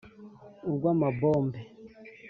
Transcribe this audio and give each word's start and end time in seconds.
urw'amabombe 0.67 1.59